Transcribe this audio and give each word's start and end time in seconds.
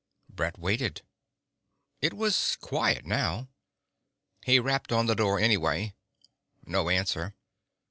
Brett 0.29 0.57
waited. 0.57 1.03
It 2.01 2.15
was 2.15 2.55
quiet 2.59 3.05
now. 3.05 3.49
He 4.43 4.59
rapped 4.59 4.91
on 4.91 5.05
the 5.05 5.13
door 5.13 5.37
anyway. 5.39 5.93
No 6.65 6.89
answer. 6.89 7.35